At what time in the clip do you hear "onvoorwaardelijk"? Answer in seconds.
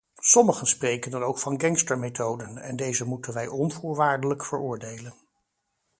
3.47-4.45